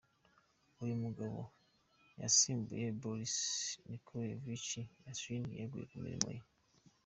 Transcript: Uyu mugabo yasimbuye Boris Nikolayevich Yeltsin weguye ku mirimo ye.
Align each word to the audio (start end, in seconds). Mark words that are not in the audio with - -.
Uyu 0.83 0.95
mugabo 1.03 1.39
yasimbuye 2.21 2.87
Boris 3.01 3.35
Nikolayevich 3.89 4.69
Yeltsin 5.03 5.43
weguye 5.55 5.85
ku 5.89 5.97
mirimo 6.03 6.29
ye. 6.35 6.41